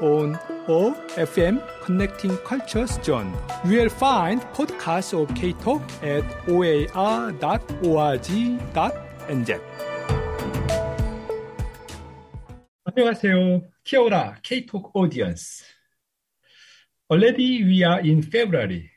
on 0.00 0.38
OFM 0.66 1.62
Connecting 1.82 2.36
Cultures 2.38 2.98
Zone. 3.02 3.32
You 3.64 3.78
will 3.78 3.88
find 3.90 4.40
podcasts 4.54 5.12
of 5.12 5.34
K-Talk 5.34 5.82
at 6.02 6.24
oar.org.nz. 6.48 7.40
안녕하세요. 12.84 13.62
Kiora 13.84 14.42
K-Talk 14.42 14.90
audience. 14.94 15.62
Already 17.08 17.64
we 17.64 17.84
are 17.84 18.00
in 18.00 18.22
February. 18.22 18.90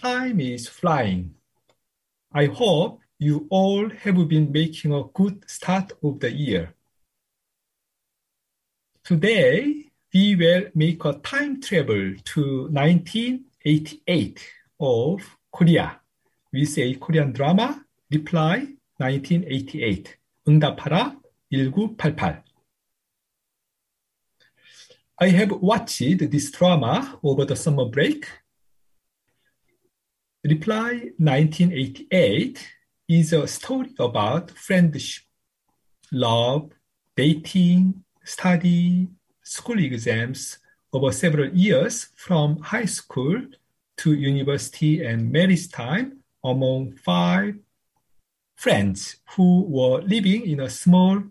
Time 0.00 0.40
is 0.40 0.68
flying. 0.68 1.34
I 2.32 2.46
hope 2.46 3.00
you 3.18 3.46
all 3.50 3.88
have 3.88 4.28
been 4.28 4.52
making 4.52 4.92
a 4.92 5.04
good 5.14 5.48
start 5.48 5.92
of 6.02 6.20
the 6.20 6.30
year. 6.30 6.74
Today, 9.04 9.86
we 10.12 10.36
will 10.36 10.64
make 10.74 11.04
a 11.04 11.14
time 11.14 11.60
travel 11.60 12.14
to 12.24 12.68
1988 12.70 14.40
of 14.80 15.36
Korea. 15.52 16.00
We 16.52 16.64
say 16.64 16.94
Korean 16.94 17.32
drama, 17.32 17.84
reply 18.10 18.76
1988. 18.98 20.16
응답하라 20.48 21.16
1988. 21.50 22.42
I 25.18 25.28
have 25.28 25.52
watched 25.62 26.30
this 26.30 26.50
drama 26.50 27.18
over 27.22 27.44
the 27.46 27.56
summer 27.56 27.86
break. 27.86 28.26
Reply 30.44 31.10
1988 31.18 32.58
is 33.08 33.32
a 33.32 33.46
story 33.48 33.94
about 33.98 34.50
friendship, 34.50 35.24
love, 36.12 36.70
dating, 37.16 38.04
study, 38.24 39.08
school 39.50 39.78
exams 39.78 40.58
over 40.92 41.12
several 41.12 41.48
years 41.54 42.08
from 42.16 42.58
high 42.58 42.84
school 42.84 43.42
to 43.98 44.14
university 44.14 45.04
and 45.04 45.30
marriage 45.30 45.70
time 45.70 46.18
among 46.44 46.92
five 47.04 47.54
friends 48.56 49.16
who 49.36 49.62
were 49.68 50.00
living 50.02 50.46
in 50.46 50.60
a 50.60 50.70
small 50.70 51.22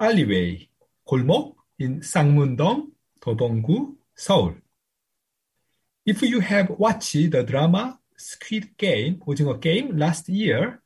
alleyway, 0.00 0.68
골목, 1.06 1.54
in 1.78 2.00
Sangmun-dong, 2.00 2.92
Dobong-gu, 3.20 3.96
Seoul. 4.14 4.54
If 6.04 6.22
you 6.22 6.40
have 6.40 6.70
watched 6.70 7.30
the 7.30 7.42
drama 7.42 7.98
Squid 8.16 8.76
Game, 8.76 9.20
오징어 9.26 9.60
Game 9.60 9.96
last 9.96 10.28
year, 10.28 10.80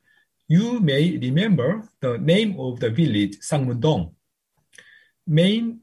you 0.47 0.79
may 0.79 1.17
remember 1.17 1.83
the 1.99 2.17
name 2.17 2.59
of 2.59 2.79
the 2.79 2.89
village, 2.89 3.37
Sangmun-dong. 3.39 4.11
Main 5.25 5.79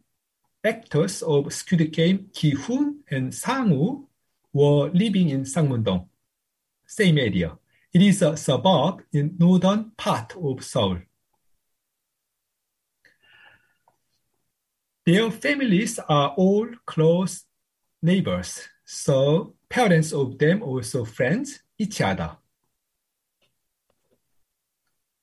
actors 0.63 1.21
of 1.21 1.53
Squid 1.53 1.91
Game, 1.93 2.29
Ki-hoon 2.33 3.03
and 3.09 3.33
Sang-woo, 3.33 4.07
were 4.51 4.89
living 4.89 5.29
in 5.29 5.43
Sangmun-dong, 5.43 6.09
same 6.85 7.17
area. 7.17 7.57
It 7.93 8.01
is 8.01 8.21
a 8.21 8.35
suburb 8.35 9.03
in 9.13 9.35
northern 9.39 9.91
part 9.97 10.35
of 10.35 10.63
Seoul. 10.63 10.99
Their 15.05 15.31
families 15.31 15.97
are 15.97 16.29
all 16.37 16.67
close 16.85 17.45
neighbors, 18.01 18.67
so 18.85 19.55
parents 19.69 20.11
of 20.13 20.37
them 20.37 20.61
also 20.61 21.05
friends 21.05 21.61
each 21.77 22.01
other. 22.01 22.37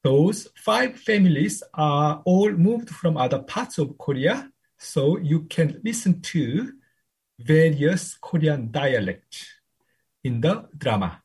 Those 0.02 0.48
five 0.56 0.96
families 0.98 1.62
are 1.74 2.22
all 2.24 2.50
moved 2.52 2.90
from 2.90 3.16
other 3.16 3.40
parts 3.40 3.78
of 3.78 3.98
Korea, 3.98 4.50
so 4.78 5.18
you 5.18 5.44
can 5.44 5.80
listen 5.84 6.20
to 6.20 6.72
various 7.38 8.16
Korean 8.20 8.70
dialects 8.70 9.46
in 10.24 10.40
the 10.40 10.68
drama. 10.76 11.22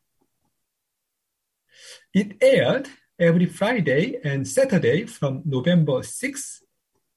It 2.13 2.37
aired 2.41 2.89
every 3.17 3.45
Friday 3.45 4.19
and 4.23 4.47
Saturday 4.47 5.05
from 5.05 5.41
November 5.45 6.03
6, 6.03 6.63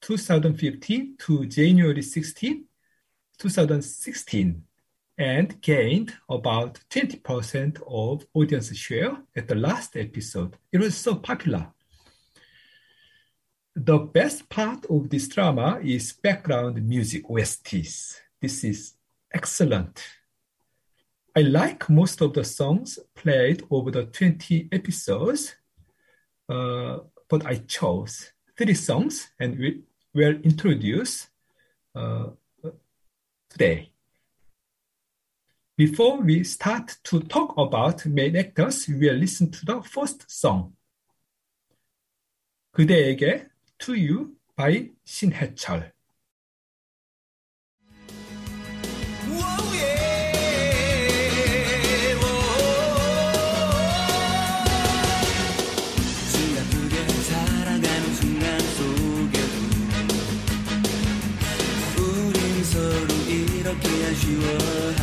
2015 0.01 1.17
to 1.17 1.45
January 1.45 2.01
16, 2.01 2.65
2016 3.37 4.63
and 5.17 5.61
gained 5.61 6.13
about 6.29 6.79
20% 6.89 7.81
of 7.87 8.25
audience 8.33 8.75
share 8.75 9.17
at 9.35 9.47
the 9.47 9.55
last 9.55 9.95
episode. 9.95 10.57
It 10.71 10.79
was 10.79 10.97
so 10.97 11.15
popular 11.15 11.71
The 13.76 13.98
best 13.98 14.48
part 14.48 14.84
of 14.86 15.08
this 15.08 15.28
drama 15.28 15.80
is 15.82 16.12
background 16.12 16.82
music 16.86 17.26
OSTs. 17.28 18.16
This 18.40 18.64
is 18.64 18.94
excellent. 19.32 20.02
I 21.36 21.42
like 21.42 21.88
most 21.88 22.20
of 22.20 22.34
the 22.34 22.44
songs 22.44 22.98
played 23.14 23.62
over 23.70 23.90
the 23.90 24.06
20 24.06 24.68
episodes, 24.72 25.54
uh, 26.48 26.98
but 27.28 27.46
I 27.46 27.58
chose 27.58 28.32
three 28.58 28.74
songs 28.74 29.28
and 29.38 29.56
we 29.56 29.82
will 30.12 30.34
introduce 30.42 31.28
uh, 31.94 32.30
today. 33.48 33.90
Before 35.76 36.20
we 36.20 36.44
start 36.44 36.98
to 37.04 37.20
talk 37.20 37.56
about 37.56 38.04
main 38.04 38.36
actors, 38.36 38.86
we 38.88 39.08
will 39.08 39.14
listen 39.14 39.50
to 39.50 39.64
the 39.64 39.82
first 39.82 40.28
song. 40.28 40.74
그대에게 42.72 43.48
To 43.79 43.93
You 43.93 44.35
by 44.55 44.91
신해철. 45.03 45.95
숨가 64.25 64.94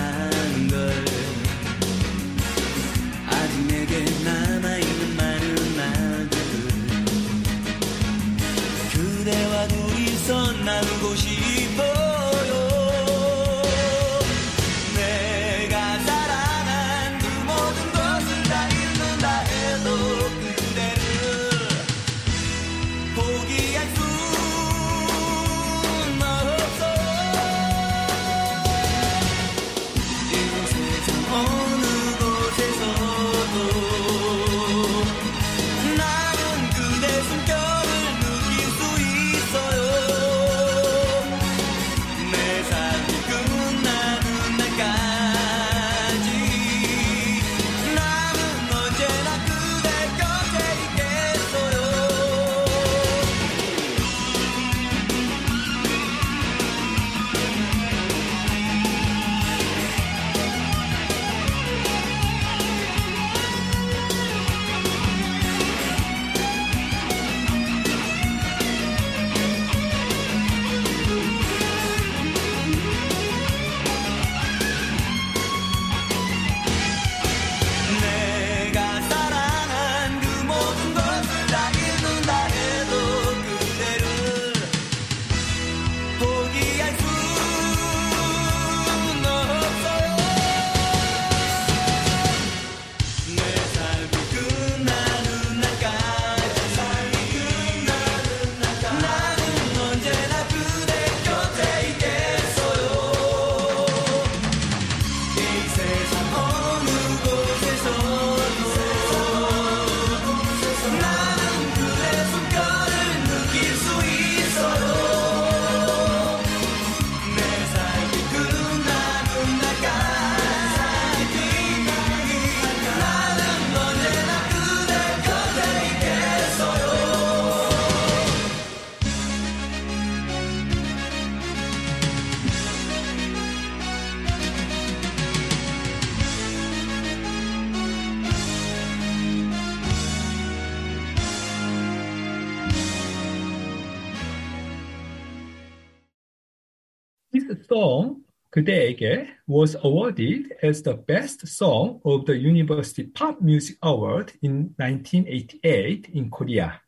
"그대에게" 148.53 149.29
was 149.49 149.79
awarded 149.83 150.55
as 150.63 150.83
the 150.83 150.95
best 151.07 151.47
song 151.47 152.01
of 152.05 152.27
the 152.27 152.37
University 152.37 153.05
Pop 153.05 153.41
Music 153.41 153.79
Award 153.83 154.35
in 154.43 154.75
1988 154.77 156.11
in 156.13 156.31
Korea. 156.31 156.79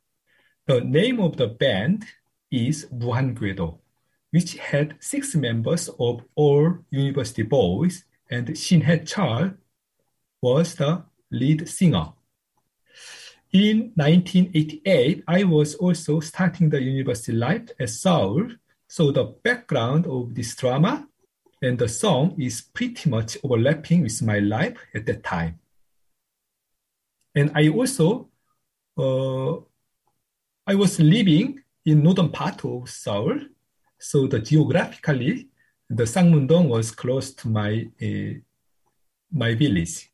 The 0.66 0.82
name 0.82 1.20
of 1.20 1.38
the 1.38 1.48
band 1.48 2.04
is 2.50 2.86
Muhangwedo, 2.92 3.78
which 4.30 4.58
had 4.58 4.96
six 5.00 5.34
members 5.34 5.88
of 5.98 6.20
all 6.34 6.84
university 6.90 7.42
boys, 7.42 8.04
and 8.30 8.56
Shin 8.58 8.82
Hae-chul 8.82 9.56
was 10.42 10.74
the 10.74 11.02
lead 11.30 11.66
singer. 11.66 12.12
In 13.52 13.92
1988, 13.96 15.24
I 15.26 15.44
was 15.44 15.76
also 15.76 16.20
starting 16.20 16.68
the 16.68 16.82
university 16.82 17.32
life 17.32 17.70
at 17.80 17.88
Seoul, 17.88 18.50
so 18.86 19.10
the 19.10 19.32
background 19.42 20.06
of 20.06 20.34
this 20.34 20.54
drama 20.56 21.08
and 21.64 21.78
the 21.78 21.88
song 21.88 22.34
is 22.38 22.60
pretty 22.60 23.08
much 23.08 23.38
overlapping 23.42 24.02
with 24.02 24.20
my 24.22 24.38
life 24.38 24.76
at 24.94 25.06
that 25.06 25.24
time. 25.24 25.58
And 27.34 27.50
I 27.54 27.68
also, 27.68 28.28
uh, 28.98 29.54
I 30.66 30.74
was 30.74 31.00
living 31.00 31.62
in 31.86 32.02
northern 32.02 32.30
part 32.30 32.64
of 32.64 32.88
Seoul, 32.88 33.40
so 33.98 34.26
the 34.26 34.40
geographically, 34.40 35.48
the 35.88 36.04
Sangmun-dong 36.04 36.68
was 36.68 36.90
close 36.90 37.32
to 37.34 37.48
my 37.48 37.88
uh, 38.02 38.34
my 39.32 39.54
village. 39.54 40.10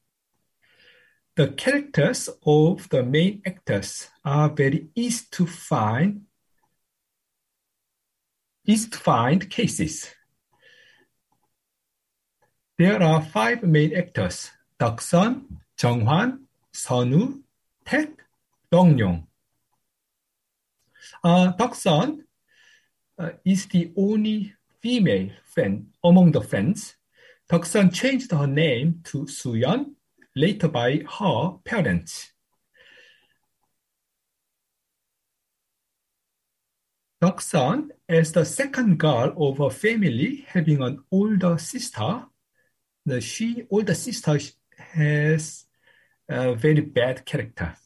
The 1.37 1.49
characters 1.49 2.29
of 2.47 2.89
the 2.89 3.03
main 3.03 3.43
actors 3.45 4.09
are 4.25 4.49
very 4.49 4.89
easy 4.95 5.27
to 5.33 5.47
find, 5.47 6.23
easy 8.65 8.89
to 8.89 8.99
find 8.99 9.51
cases. 9.51 10.15
There 12.81 13.03
are 13.03 13.21
five 13.21 13.63
main 13.63 13.95
actors: 13.95 14.53
Deoksun, 14.81 15.45
Jeonghwan, 15.77 16.47
Sunwoo, 16.73 17.43
Taek, 17.85 18.17
Dongryong. 18.73 19.27
Uh, 21.23 21.53
Deoksun 21.53 22.25
uh, 23.19 23.33
is 23.45 23.67
the 23.67 23.93
only 23.99 24.55
female 24.81 25.29
friend 25.45 25.89
among 26.03 26.33
the 26.33 26.41
friends. 26.41 26.97
Deoksun 27.53 27.93
changed 27.93 28.33
her 28.33 28.47
name 28.47 29.03
to 29.05 29.27
Suyeon 29.27 29.93
later 30.35 30.69
by 30.69 31.05
her 31.19 31.59
parents. 31.63 32.33
Deoksun, 37.23 37.91
as 38.09 38.33
the 38.33 38.47
second 38.47 38.99
girl 38.99 39.35
of 39.37 39.61
a 39.61 39.69
family 39.69 40.47
having 40.49 40.81
an 40.81 41.05
older 41.13 41.59
sister, 41.59 42.25
the 43.07 43.21
she 43.21 43.67
older 43.71 43.95
sister 43.95 44.39
has 44.77 45.67
a 46.29 46.55
very 46.55 46.81
bad 46.81 47.25
character, 47.25 47.77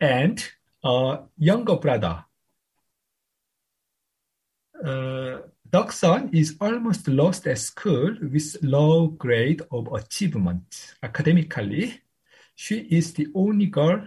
and 0.00 0.42
a 0.84 1.18
younger 1.38 1.76
brother. 1.76 2.24
Uh, 4.84 5.38
Deoksun 5.70 6.32
is 6.32 6.56
almost 6.60 7.08
lost 7.08 7.46
at 7.46 7.58
school 7.58 8.14
with 8.22 8.56
low 8.62 9.08
grade 9.08 9.62
of 9.72 9.92
achievement 9.92 10.94
academically. 11.02 12.00
She 12.54 12.78
is 12.78 13.12
the 13.12 13.28
only 13.34 13.66
girl, 13.66 14.06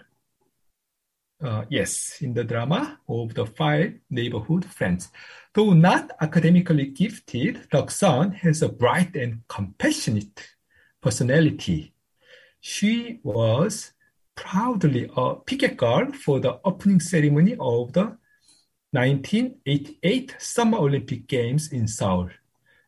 uh, 1.41 1.65
yes, 1.69 2.17
in 2.21 2.33
the 2.33 2.43
drama 2.43 2.99
of 3.07 3.33
the 3.33 3.45
five 3.45 3.93
neighborhood 4.09 4.65
friends. 4.65 5.09
Though 5.53 5.73
not 5.73 6.11
academically 6.21 6.87
gifted, 6.87 7.69
Deoksun 7.71 8.35
has 8.35 8.61
a 8.61 8.69
bright 8.69 9.15
and 9.15 9.41
compassionate 9.47 10.55
personality. 11.01 11.93
She 12.59 13.19
was 13.23 13.93
proudly 14.35 15.09
a 15.15 15.35
picket 15.35 15.77
girl 15.77 16.11
for 16.11 16.39
the 16.39 16.59
opening 16.63 16.99
ceremony 16.99 17.55
of 17.59 17.93
the 17.93 18.17
1988 18.91 20.35
Summer 20.39 20.77
Olympic 20.77 21.27
Games 21.27 21.71
in 21.71 21.87
Seoul. 21.87 22.29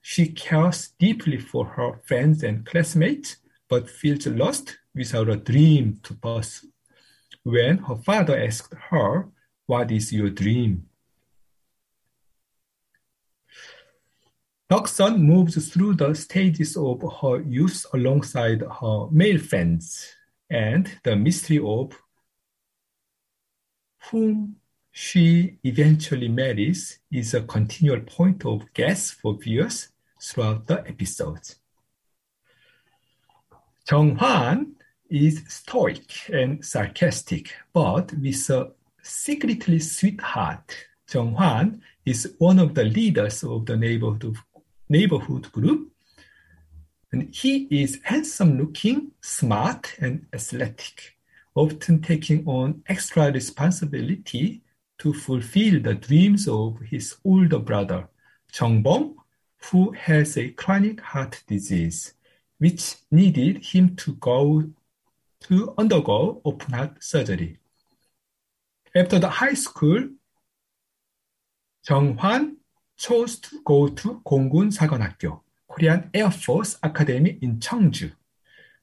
She 0.01 0.29
cares 0.29 0.89
deeply 0.99 1.37
for 1.37 1.65
her 1.65 1.99
friends 2.05 2.43
and 2.43 2.65
classmates, 2.65 3.37
but 3.69 3.89
feels 3.89 4.25
lost 4.25 4.77
without 4.95 5.29
a 5.29 5.35
dream 5.35 5.99
to 6.03 6.15
pursue. 6.15 6.70
When 7.43 7.79
her 7.79 7.95
father 7.95 8.37
asked 8.37 8.73
her, 8.89 9.29
What 9.65 9.91
is 9.91 10.13
your 10.13 10.29
dream? 10.29 10.87
Deoksun 14.69 15.19
moves 15.19 15.67
through 15.69 15.95
the 15.95 16.13
stages 16.13 16.77
of 16.77 17.01
her 17.21 17.41
youth 17.41 17.85
alongside 17.93 18.61
her 18.61 19.07
male 19.11 19.39
friends, 19.39 20.15
and 20.49 20.89
the 21.03 21.15
mystery 21.15 21.59
of 21.59 21.91
whom 24.09 24.55
she 24.91 25.57
eventually 25.63 26.27
marries 26.27 26.99
is 27.11 27.33
a 27.33 27.41
continual 27.41 28.01
point 28.01 28.45
of 28.45 28.71
guess 28.73 29.11
for 29.11 29.37
viewers 29.37 29.89
throughout 30.21 30.67
the 30.67 30.87
episodes. 30.87 31.57
Jeonghwan 33.87 34.73
is 35.11 35.43
stoic 35.47 36.29
and 36.29 36.63
sarcastic, 36.65 37.53
but 37.73 38.13
with 38.13 38.49
a 38.49 38.71
secretly 39.03 39.79
sweet 39.79 40.21
heart. 40.21 40.75
Jeonghwan 41.09 41.81
is 42.05 42.33
one 42.37 42.57
of 42.59 42.73
the 42.73 42.85
leaders 42.85 43.43
of 43.43 43.65
the 43.65 43.75
neighborhood, 43.75 44.37
neighborhood 44.87 45.51
group, 45.51 45.91
and 47.11 47.33
he 47.35 47.67
is 47.69 47.99
handsome 48.03 48.57
looking, 48.57 49.11
smart, 49.19 49.93
and 49.99 50.25
athletic, 50.33 51.17
often 51.55 52.01
taking 52.01 52.47
on 52.47 52.81
extra 52.87 53.31
responsibility 53.31 54.61
to 54.99 55.13
fulfill 55.13 55.81
the 55.81 55.95
dreams 55.95 56.47
of 56.47 56.79
his 56.79 57.17
older 57.25 57.59
brother, 57.59 58.07
Jeongbong, 58.53 59.15
who 59.65 59.91
has 59.91 60.37
a 60.37 60.51
chronic 60.51 61.01
heart 61.01 61.43
disease, 61.47 62.13
which 62.59 62.95
needed 63.11 63.65
him 63.65 63.95
to 63.97 64.13
go 64.13 64.63
to 65.41 65.73
undergo 65.77 66.41
open 66.45 66.73
heart 66.73 67.03
surgery. 67.03 67.57
After 68.95 69.19
the 69.19 69.29
high 69.29 69.53
school, 69.53 70.09
Jeonghwan 71.87 72.55
chose 72.97 73.39
to 73.39 73.61
go 73.63 73.87
to 73.87 74.21
Gonggun 74.25 74.71
Sagon학교, 74.71 75.41
Korean 75.67 76.09
Air 76.13 76.31
Force 76.31 76.77
Academy 76.83 77.39
in 77.41 77.59
Cheongju. 77.59 78.11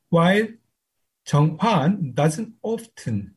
While 0.09 0.49
Jeonghwan 1.27 2.15
doesn't 2.15 2.55
often 2.63 3.35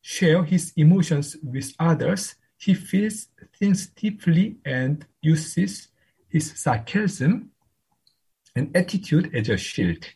share 0.00 0.44
his 0.44 0.72
emotions 0.76 1.36
with 1.42 1.74
others, 1.78 2.36
he 2.56 2.72
feels 2.74 3.28
things 3.58 3.88
deeply 3.88 4.56
and 4.64 5.04
uses 5.20 5.88
his 6.28 6.52
sarcasm 6.54 7.50
and 8.54 8.74
attitude 8.76 9.34
as 9.34 9.48
a 9.48 9.56
shield. 9.56 10.06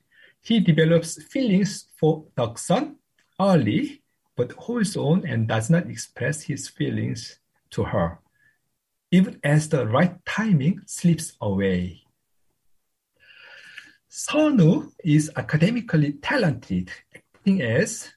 He 0.42 0.61
develops 0.61 1.23
feelings 1.23 1.87
for 1.97 2.25
Deoksun 2.37 2.97
early, 3.38 4.02
but 4.37 4.52
holds 4.52 4.97
on 4.97 5.26
and 5.26 5.47
does 5.47 5.68
not 5.68 5.88
express 5.88 6.42
his 6.42 6.68
feelings 6.68 7.38
to 7.70 7.85
her, 7.85 8.18
even 9.11 9.38
as 9.44 9.68
the 9.68 9.87
right 9.87 10.14
timing 10.25 10.80
slips 10.87 11.35
away. 11.40 12.02
Sunwoo 14.11 14.92
is 15.04 15.30
academically 15.37 16.14
talented, 16.14 16.90
acting 17.14 17.62
as 17.62 18.12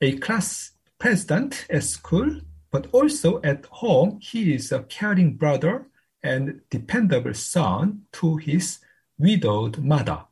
a 0.00 0.18
class 0.18 0.72
president 0.98 1.66
at 1.70 1.84
school, 1.84 2.40
but 2.70 2.88
also 2.92 3.40
at 3.42 3.64
home, 3.66 4.18
he 4.20 4.54
is 4.54 4.70
a 4.70 4.82
caring 4.82 5.36
brother 5.36 5.86
and 6.22 6.60
dependable 6.68 7.34
son 7.34 8.02
to 8.12 8.36
his 8.36 8.80
widowed 9.18 9.78
mother. 9.78 10.24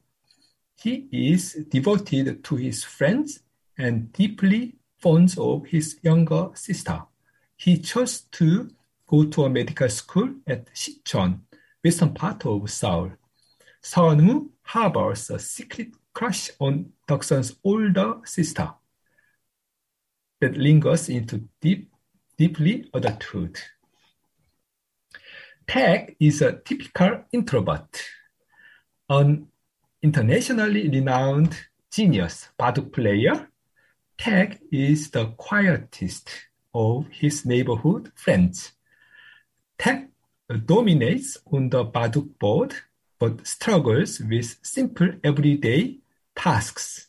He 0.81 1.09
is 1.11 1.55
devoted 1.69 2.45
to 2.45 2.57
his 2.57 2.85
friends 2.85 3.41
and 3.77 4.13
deeply 4.13 4.77
fond 4.99 5.35
of 5.37 5.67
his 5.67 5.99
younger 6.03 6.51
sister. 6.55 7.03
He 7.57 7.79
chose 7.79 8.21
to 8.33 8.71
go 9.09 9.25
to 9.25 9.45
a 9.45 9.51
medical 9.51 9.89
school 9.89 10.35
at 10.47 10.73
Sinchon, 10.73 11.41
western 11.83 12.15
part 12.15 12.47
of 12.47 12.71
Seoul. 12.71 13.13
Sunwoo 13.83 14.51
harbors 14.63 15.31
a 15.31 15.41
secret 15.41 15.95
crush 16.13 16.51
on 16.61 16.93
Deoksun's 17.09 17.57
older 17.65 18.21
sister 18.25 18.73
that 20.41 20.57
lingers 20.57 21.09
into 21.09 21.49
deep, 21.61 21.91
deeply 22.37 22.89
adulthood. 22.95 23.59
Taek 25.67 26.15
is 26.21 26.41
a 26.41 26.53
typical 26.53 27.25
introvert, 27.33 28.01
an 29.09 29.49
internationally 30.03 30.89
renowned 30.89 31.57
genius 31.91 32.49
baduk 32.59 32.93
player. 32.93 33.49
Taek 34.19 34.59
is 34.73 35.11
the 35.11 35.27
quietest 35.37 36.31
of 36.75 37.07
his 37.11 37.45
neighborhood 37.45 38.11
friends. 38.15 38.73
Taek 39.79 40.09
dominates 40.67 41.37
on 41.53 41.69
the 41.69 41.85
Baduk 41.85 42.39
board 42.39 42.75
but 43.19 43.47
struggles 43.47 44.21
with 44.21 44.57
simple 44.63 45.11
everyday 45.23 45.99
tasks. 46.35 47.09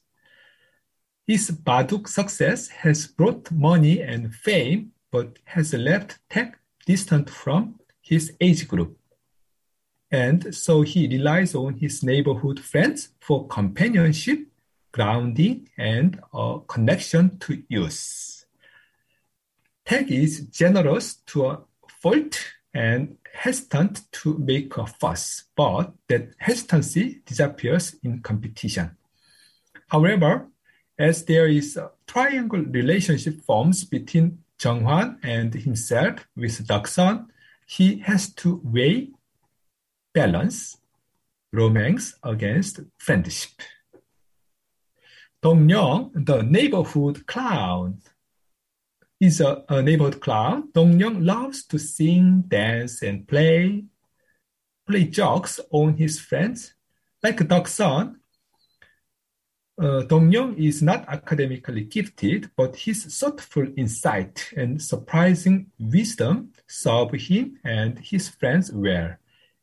His 1.25 1.51
Baduk 1.51 2.08
success 2.08 2.67
has 2.67 3.08
brought 3.08 3.51
money 3.51 4.01
and 4.01 4.34
fame 4.34 4.91
but 5.12 5.39
has 5.46 5.74
left 5.74 6.19
Taek 6.29 6.53
distant 6.86 7.29
from 7.29 7.79
his 8.01 8.34
age 8.41 8.67
group. 8.67 8.99
And 10.12 10.54
so 10.56 10.82
he 10.82 11.08
relies 11.08 11.54
on 11.54 11.75
his 11.75 12.04
neighborhood 12.04 12.60
friends 12.60 13.10
for 13.20 13.48
companionship, 13.48 14.39
grounding, 14.92 15.70
and 15.78 16.20
a 16.34 16.60
connection 16.68 17.38
to 17.39 17.63
youth. 17.68 18.46
Taek 19.86 20.10
is 20.10 20.42
generous 20.48 21.16
to 21.28 21.46
a 21.48 21.62
fault 22.01 22.39
and 22.74 23.18
hesitant 23.34 24.12
to 24.12 24.38
make 24.38 24.75
a 24.78 24.86
fuss, 24.86 25.46
but 25.56 25.94
that 26.08 26.30
hesitancy 26.38 27.22
disappears 27.25 27.96
in 28.04 28.22
competition. 28.22 28.96
However, 29.88 30.48
as 30.98 31.25
there 31.25 31.48
is 31.48 31.78
a 31.78 31.92
triangle 32.06 32.62
relationship 32.62 33.42
forms 33.42 33.84
between 33.84 34.39
Hwan 34.62 35.18
and 35.24 35.54
himself 35.54 36.28
with 36.36 36.68
Deoksun, 36.68 37.28
he 37.66 38.00
has 38.00 38.34
to 38.34 38.62
weigh 38.63 39.12
balance 40.19 40.77
romance 41.53 42.05
against 42.23 42.81
friendship. 42.97 43.55
Dong 45.41 45.67
the 46.13 46.41
neighborhood 46.43 47.25
clown, 47.25 48.01
is 49.19 49.41
a, 49.41 49.63
a 49.69 49.81
neighborhood 49.81 50.19
clown. 50.19 50.69
Dong 50.73 50.99
loves 51.23 51.65
to 51.67 51.77
sing, 51.77 52.43
dance, 52.47 53.01
and 53.01 53.27
play, 53.27 53.85
play 54.88 55.05
jokes 55.05 55.59
on 55.71 55.95
his 55.97 56.19
friends. 56.19 56.73
Like 57.23 57.38
Deoksun, 57.38 58.15
uh, 59.81 60.01
Dong 60.03 60.55
is 60.57 60.81
not 60.81 61.07
academically 61.07 61.83
gifted, 61.95 62.51
but 62.57 62.75
his 62.75 63.05
thoughtful 63.19 63.67
insight 63.77 64.51
and 64.57 64.81
surprising 64.81 65.71
wisdom 65.79 66.51
serve 66.67 67.11
him 67.13 67.59
and 67.63 67.99
his 67.99 68.29
friends 68.29 68.71
well. 68.73 69.15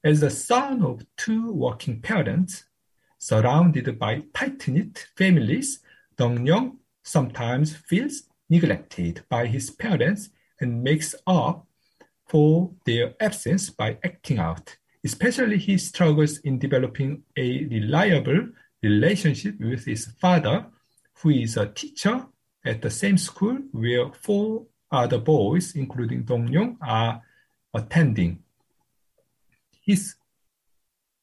As 0.07 0.21
the 0.21 0.31
son 0.31 0.85
of 0.85 1.05
two 1.17 1.51
working 1.51 2.01
parents, 2.01 2.67
surrounded 3.19 3.99
by 3.99 4.23
tight-knit 4.33 5.05
families, 5.17 5.81
Dongryong 6.17 6.77
sometimes 7.03 7.75
feels 7.75 8.23
neglected 8.49 9.25
by 9.29 9.47
his 9.47 9.69
parents 9.69 10.29
and 10.61 10.85
makes 10.85 11.17
up 11.27 11.67
for 12.25 12.71
their 12.85 13.15
absence 13.19 13.69
by 13.69 13.99
acting 14.05 14.39
out. 14.39 14.77
Especially 15.03 15.59
he 15.59 15.77
struggles 15.77 16.39
in 16.39 16.61
developing 16.61 17.25
a 17.37 17.65
reliable 17.65 18.51
relationship 18.85 19.59
with 19.59 19.87
his 19.87 20.07
father, 20.21 20.67
who 21.15 21.31
is 21.31 21.57
a 21.57 21.67
teacher 21.67 22.27
at 22.65 22.81
the 22.81 22.91
same 22.91 23.19
school 23.19 23.59
where 23.73 24.13
four 24.13 24.67
other 24.89 25.19
boys, 25.19 25.75
including 25.75 26.23
Dongryong, 26.23 26.77
are 26.81 27.23
attending. 27.75 28.45
His 29.86 30.16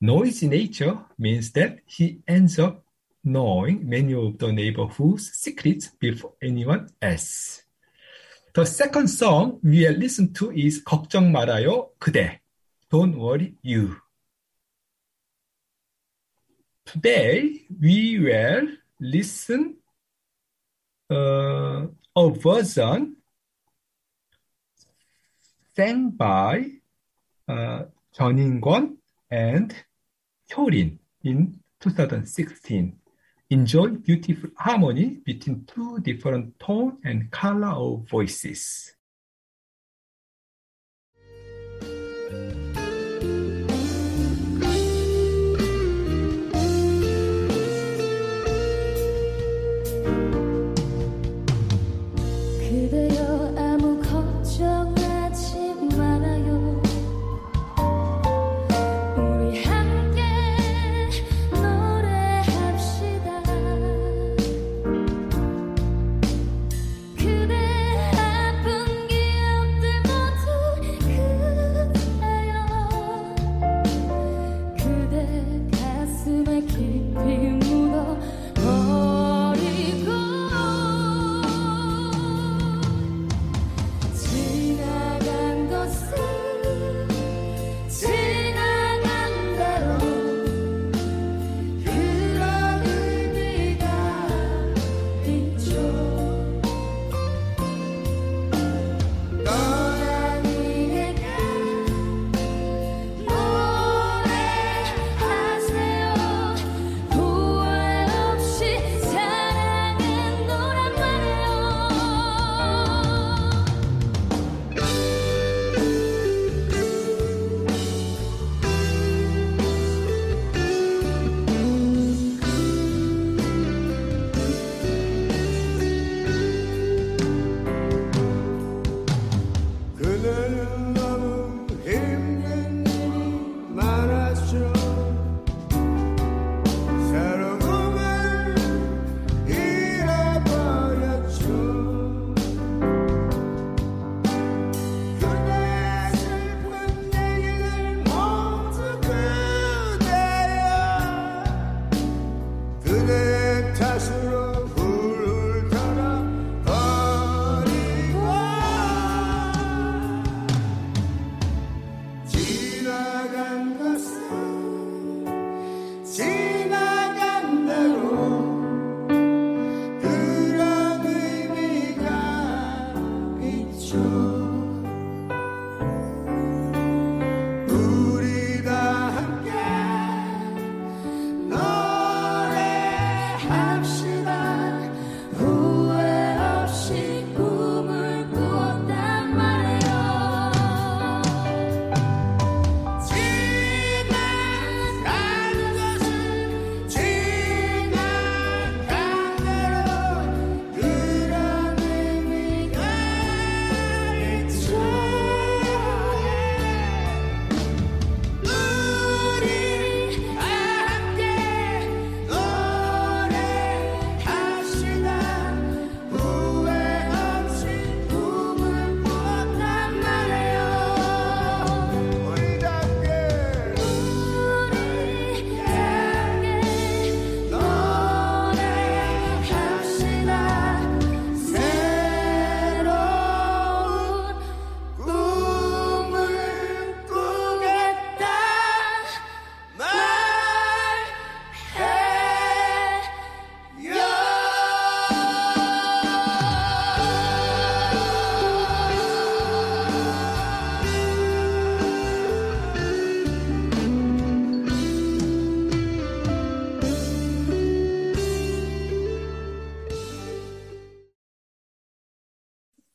noisy 0.00 0.48
nature 0.48 0.98
means 1.18 1.52
that 1.52 1.80
he 1.86 2.20
ends 2.26 2.58
up 2.58 2.84
knowing 3.24 3.88
many 3.88 4.14
of 4.14 4.38
the 4.38 4.52
neighborhood's 4.52 5.32
secrets 5.32 5.88
before 5.98 6.32
anyone 6.40 6.88
else. 7.00 7.62
The 8.54 8.64
second 8.64 9.08
song 9.08 9.60
we 9.62 9.86
will 9.86 9.98
listen 9.98 10.32
to 10.34 10.50
is 10.50 10.82
걱정 10.82 11.30
말아요 11.30 11.90
그대, 11.98 12.40
Don't 12.90 13.16
Worry 13.16 13.54
You. 13.62 13.96
Today 16.84 17.66
we 17.80 18.18
will 18.18 18.68
listen 18.98 19.76
uh, 21.10 21.86
a 22.16 22.30
version 22.30 23.16
sang 25.76 26.10
by 26.10 26.80
uh, 27.46 27.84
Jeon 28.17 28.97
and 29.31 29.73
Hyorin 30.51 30.99
in 31.23 31.59
2016 31.79 32.95
enjoy 33.49 33.87
beautiful 33.89 34.49
harmony 34.55 35.19
between 35.25 35.65
two 35.65 35.99
different 35.99 36.59
tone 36.59 36.97
and 37.03 37.31
color 37.31 37.69
of 37.69 38.07
voices. 38.09 38.93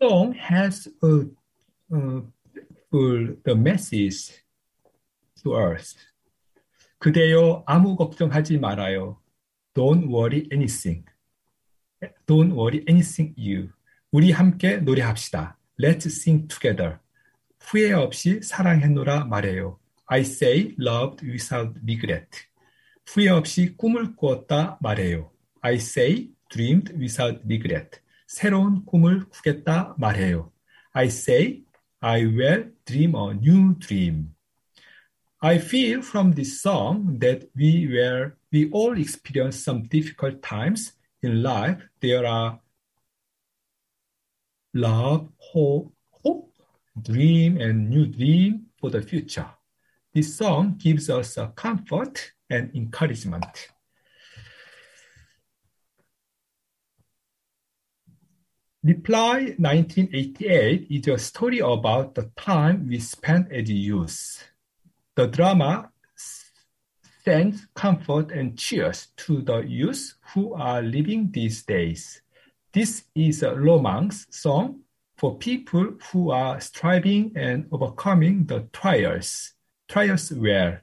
Song 0.00 0.32
has 0.34 0.88
a, 1.02 1.26
uh, 1.92 2.20
the 2.90 3.54
message 3.54 4.32
to 5.42 5.54
us. 5.54 5.96
그대여 6.98 7.62
아무 7.66 7.96
걱정하지 7.96 8.58
말아요. 8.58 9.18
Don't 9.74 10.08
worry 10.08 10.48
anything. 10.52 11.04
Don't 12.26 12.52
worry 12.52 12.84
anything 12.88 13.34
you. 13.38 13.70
우리 14.10 14.32
함께 14.32 14.78
노래합시다. 14.78 15.58
Let's 15.80 16.06
sing 16.06 16.48
together. 16.48 16.98
후회 17.60 17.92
없이 17.92 18.40
사랑했노라 18.42 19.26
말해요. 19.26 19.78
I 20.06 20.20
say 20.20 20.74
loved 20.80 21.26
without 21.26 21.78
regret. 21.82 22.28
후회 23.06 23.28
없이 23.28 23.76
꿈을 23.76 24.16
꾸었다 24.16 24.78
말해요. 24.80 25.30
I 25.60 25.74
say 25.74 26.30
dreamed 26.50 26.94
without 26.94 27.40
regret. 27.46 28.00
새로운 28.27 28.85
꿈을 28.85 29.25
꾸겠다 29.29 29.95
말해요. 29.97 30.51
I 30.93 31.07
say 31.07 31.63
I 32.01 32.25
will 32.25 32.71
dream 32.85 33.15
a 33.15 33.33
new 33.33 33.75
dream. 33.79 34.35
I 35.41 35.57
feel 35.57 36.01
from 36.01 36.33
this 36.33 36.61
song 36.61 37.19
that 37.19 37.49
we 37.55 37.87
were 37.87 38.37
we 38.51 38.69
all 38.71 38.97
experience 38.97 39.63
some 39.63 39.83
difficult 39.83 40.41
times 40.41 40.93
in 41.21 41.43
life. 41.43 41.81
There 41.99 42.25
are 42.25 42.59
love, 44.73 45.29
hope, 45.37 45.93
hope, 46.23 46.53
dream, 47.01 47.57
and 47.57 47.89
new 47.89 48.05
dream 48.07 48.67
for 48.79 48.89
the 48.89 49.01
future. 49.01 49.49
This 50.13 50.37
song 50.37 50.75
gives 50.77 51.09
us 51.09 51.37
a 51.37 51.47
comfort 51.55 52.33
and 52.49 52.69
encouragement. 52.75 53.69
Reply 58.88 59.54
1988 59.58 60.86
is 60.88 61.08
a 61.08 61.18
story 61.18 61.58
about 61.58 62.14
the 62.14 62.30
time 62.38 62.88
we 62.88 62.98
spent 62.98 63.52
as 63.52 63.68
youth. 63.68 64.48
The 65.14 65.26
drama 65.26 65.90
sends 67.22 67.66
comfort 67.74 68.30
and 68.30 68.56
cheers 68.56 69.08
to 69.18 69.42
the 69.42 69.58
youth 69.58 70.14
who 70.32 70.54
are 70.54 70.80
living 70.80 71.30
these 71.30 71.62
days. 71.64 72.22
This 72.72 73.04
is 73.14 73.42
a 73.42 73.54
romance 73.54 74.26
song 74.30 74.80
for 75.18 75.36
people 75.36 75.92
who 76.10 76.30
are 76.30 76.58
striving 76.58 77.32
and 77.36 77.68
overcoming 77.70 78.46
the 78.46 78.60
trials. 78.72 79.52
Trials 79.86 80.32
where 80.32 80.82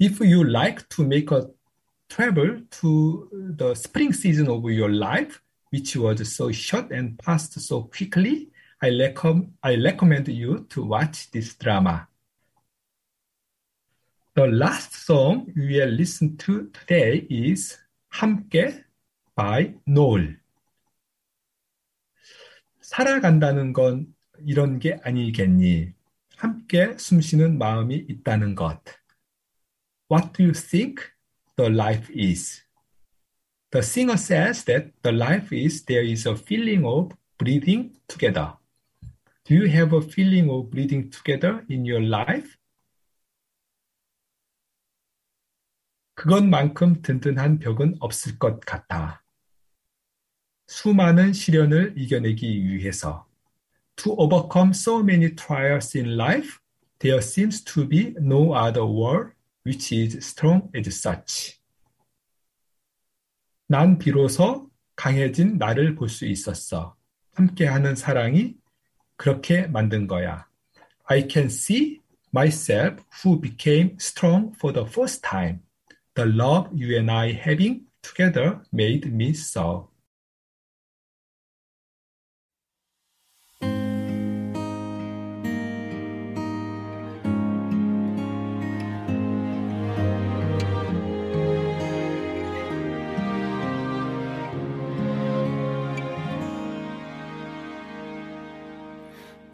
if 0.00 0.18
you 0.18 0.44
like 0.44 0.88
to 0.88 1.06
make 1.06 1.30
a 1.30 1.50
travel 2.08 2.62
to 2.80 3.28
the 3.58 3.74
spring 3.74 4.14
season 4.14 4.48
of 4.48 4.64
your 4.64 4.88
life, 4.88 5.42
which 5.70 5.96
was 5.96 6.34
so 6.34 6.50
short 6.50 6.90
and 6.92 7.18
passed 7.18 7.58
so 7.60 7.82
quickly, 7.82 8.50
I, 8.80 8.90
recom- 8.90 9.50
I 9.62 9.76
recommend 9.76 10.28
you 10.28 10.66
to 10.70 10.84
watch 10.84 11.30
this 11.30 11.54
drama. 11.54 12.08
The 14.34 14.46
last 14.46 14.94
song 14.94 15.52
we 15.56 15.78
will 15.78 15.88
listen 15.88 16.36
to 16.38 16.70
today 16.72 17.26
is 17.28 17.76
함께 18.14 18.84
by 19.34 19.74
Noel. 19.86 20.36
살아간다는 22.80 23.72
건 23.72 24.14
이런 24.46 24.78
게 24.78 24.98
아니겠니? 25.02 25.92
함께 26.36 26.96
숨쉬는 26.96 27.58
마음이 27.58 28.06
있다는 28.08 28.54
것. 28.54 28.80
What 30.10 30.32
do 30.32 30.44
you 30.44 30.54
think 30.54 31.02
the 31.56 31.70
life 31.70 32.08
is? 32.14 32.62
The 33.70 33.82
singer 33.82 34.16
says 34.16 34.64
that 34.64 34.92
the 35.02 35.12
life 35.12 35.52
is 35.52 35.84
there 35.84 36.02
is 36.02 36.24
a 36.24 36.34
feeling 36.34 36.86
of 36.86 37.12
breathing 37.36 37.96
together. 38.08 38.54
Do 39.44 39.54
you 39.54 39.68
have 39.68 39.92
a 39.92 40.00
feeling 40.00 40.48
of 40.48 40.70
breathing 40.70 41.10
together 41.10 41.64
in 41.68 41.84
your 41.84 42.00
life? 42.00 42.56
그것만큼 46.14 47.02
든든한 47.02 47.58
벽은 47.58 47.96
없을 48.00 48.38
것 48.38 48.60
같아. 48.60 49.22
수많은 50.66 51.32
시련을 51.32 51.94
이겨내기 51.96 52.66
위해서. 52.66 53.26
To 53.96 54.14
overcome 54.16 54.70
so 54.72 55.02
many 55.02 55.34
trials 55.34 55.96
in 55.96 56.16
life, 56.16 56.58
there 57.00 57.20
seems 57.20 57.62
to 57.64 57.86
be 57.86 58.14
no 58.18 58.54
other 58.54 58.84
word 58.84 59.32
which 59.64 59.92
is 59.92 60.24
strong 60.24 60.70
as 60.74 60.88
such. 60.96 61.57
난 63.68 63.98
비로소 63.98 64.70
강해진 64.96 65.58
나를 65.58 65.94
볼 65.94 66.08
수 66.08 66.26
있었어. 66.26 66.96
함께하는 67.34 67.94
사랑이 67.94 68.56
그렇게 69.16 69.66
만든 69.66 70.06
거야. 70.06 70.46
I 71.04 71.28
can 71.30 71.46
see 71.46 72.00
myself 72.34 73.04
who 73.22 73.40
became 73.40 73.96
strong 74.00 74.54
for 74.56 74.72
the 74.72 74.86
first 74.90 75.22
time. 75.22 75.60
The 76.14 76.28
love 76.28 76.70
you 76.74 76.96
and 76.96 77.10
I 77.10 77.32
having 77.32 77.82
together 78.02 78.62
made 78.72 79.12
me 79.12 79.30
so. 79.30 79.90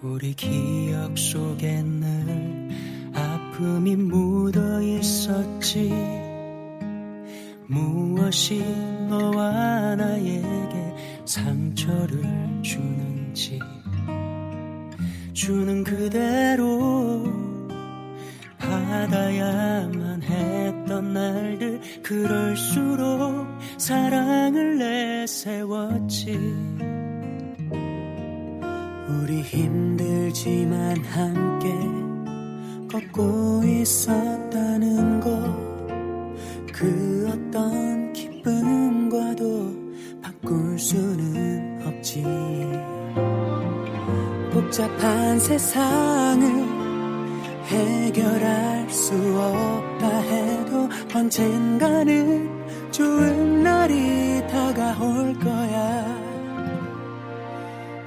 우리 0.04 0.34
기억 0.34 1.16
속에 1.16 1.82
늘 1.82 2.68
아픔이 3.14 3.96
묻어 3.96 4.82
있었지. 4.82 5.90
무엇이 7.66 8.62
너와 9.08 9.96
나에게 9.96 10.94
상처를 11.24 12.22
주는지. 12.62 13.58
주는 15.32 15.82
그대로 15.82 17.24
받아야만 18.58 20.22
했던 20.22 21.14
날들. 21.14 21.80
그럴수록 22.02 23.46
사랑을 23.78 24.76
내세웠지 24.76 26.38
우리 29.24 29.40
힘들지만 29.40 31.02
함께 31.06 31.72
걷고 32.92 33.62
있었다는 33.64 35.18
것. 35.18 35.30
그 36.70 37.30
어떤 37.32 38.12
기쁨과도 38.12 39.74
바꿀 40.20 40.78
수는 40.78 41.80
없지. 41.86 42.22
복잡한 44.52 45.40
세상을 45.40 46.46
해결할 47.64 48.90
수 48.90 49.14
없다 49.14 50.20
해도 50.20 50.90
언젠가는 51.14 52.92
좋은 52.92 53.62
날이 53.62 54.46
다가올 54.48 55.32
거야 55.38 56.23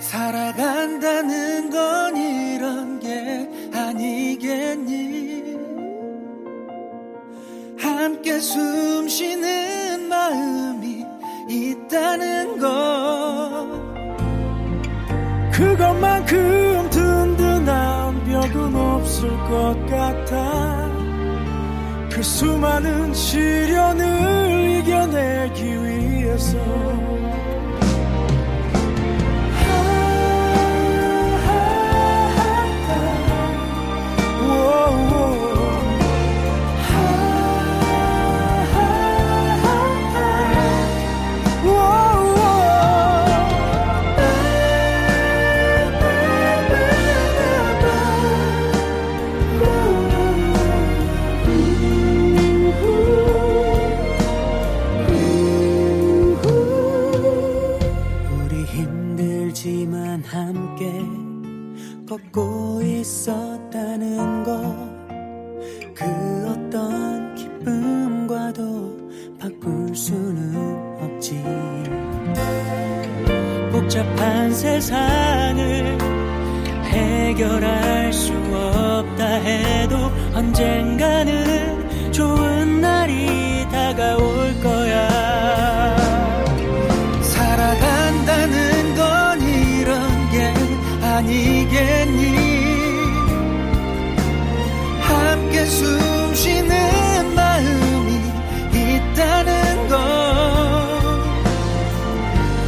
살아간다는 0.08 1.70
건 1.70 2.16
이런 2.16 2.98
게 2.98 3.50
아니겠니? 3.74 5.44
함께 7.78 8.40
숨 8.40 9.10
쉬는 9.10 10.08
마음이 10.08 11.06
있다는 11.50 12.58
것. 12.58 13.68
그것만큼 15.52 16.90
든든한 16.90 18.24
벽은 18.24 18.76
없을 18.76 19.30
것 19.30 19.76
같아. 19.90 20.90
그 22.10 22.24
수많은 22.24 23.14
시련을 23.14 24.80
이겨내기 24.80 25.64
위해서 25.66 27.17
좋은 82.18 82.82
날이 82.82 83.68
다가올 83.72 84.60
거야. 84.64 85.96
살아간다는 87.22 88.96
건 88.96 89.40
이런 89.40 90.32
게 90.32 90.52
아니겠니? 91.06 92.38
함께 95.00 95.64
숨 95.66 96.34
쉬는 96.34 97.36
마음이 97.36 98.20
있다는 98.74 99.88
것 99.88 99.98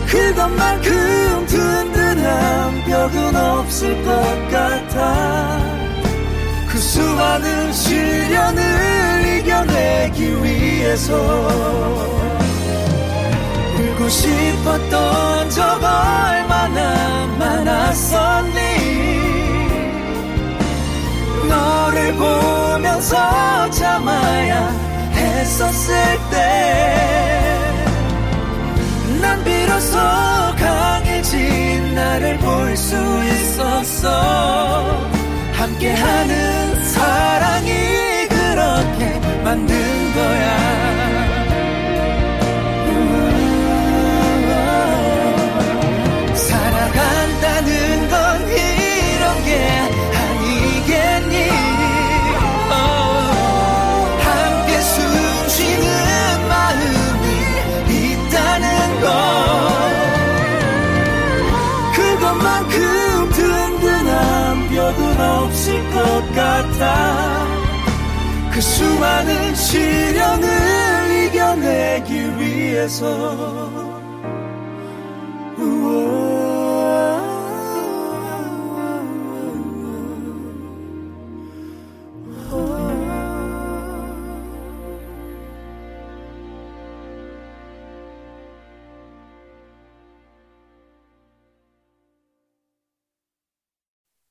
그것만큼 0.06 1.46
든든한 1.48 2.84
벽은 2.86 3.36
없을 3.36 4.04
것 4.04 4.12
같아. 4.52 5.60
그 6.68 6.78
수많은 6.78 7.74
시련을 7.74 8.69
위해서 10.90 11.14
울고 13.78 14.10
싶었던 14.10 15.50
적 15.52 15.62
얼마나 15.84 17.28
많았었니? 17.38 18.60
너를 21.48 22.14
보면서 22.16 23.70
참아야 23.70 24.70
했었을 25.14 25.94
때 26.32 26.96
난 29.22 29.44
비로소 29.44 29.98
강해진 30.58 31.94
나를 31.94 32.38
볼 32.38 32.76
수 32.78 32.96
있었어. 32.96 34.10
함께하는 35.54 36.86
사랑이 36.86 38.09
만든 39.50 39.76
거야. 40.14 40.46
살아간다는 46.36 48.10
건 48.10 48.48
이런 48.48 49.44
게 49.46 49.52
아니겠니? 50.20 51.36
어, 52.70 52.74
함께 54.22 54.70
숨 54.82 55.02
쉬는 55.50 55.88
마음이 56.48 57.26
있다는 58.04 59.02
것 59.02 59.08
그것만큼 61.96 63.30
든든한 63.32 64.70
벽은 64.70 65.20
없을 65.20 65.90
것 65.90 65.98
같아. 66.36 67.39
그 67.39 67.39
수많은 68.99 69.55
시련을 69.55 70.49
이겨내기 71.27 72.13
위해서 72.41 73.95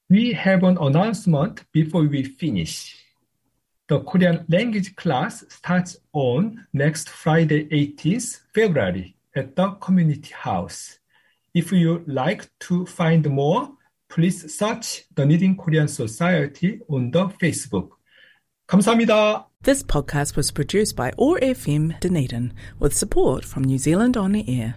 We 0.09 0.33
have 0.33 0.63
an 0.63 0.77
announcement 0.79 1.63
before 1.71 2.03
we 2.03 2.23
finish. 2.23 3.03
The 3.88 4.00
Korean 4.00 4.44
language 4.50 4.94
class 4.96 5.44
starts 5.48 5.96
on 6.12 6.66
next 6.74 7.08
Friday, 7.08 7.64
18th 7.70 8.40
February 8.54 9.16
at 9.34 9.56
the 9.56 9.70
community 9.80 10.30
house. 10.34 10.98
If 11.54 11.72
you 11.72 12.04
like 12.06 12.50
to 12.68 12.84
find 12.84 13.26
more, 13.30 13.70
please 14.10 14.54
search 14.54 15.04
the 15.14 15.22
Dunedin 15.22 15.56
Korean 15.56 15.88
Society 15.88 16.80
on 16.90 17.10
the 17.10 17.28
Facebook. 17.40 17.88
감사합니다. 18.66 19.46
This 19.62 19.82
podcast 19.82 20.36
was 20.36 20.52
produced 20.52 20.94
by 20.94 21.10
OAR 21.16 21.38
FM 21.40 21.98
Dunedin 22.00 22.52
with 22.78 22.94
support 22.94 23.42
from 23.46 23.64
New 23.64 23.78
Zealand 23.78 24.18
On 24.18 24.32
the 24.32 24.44
Air. 24.46 24.74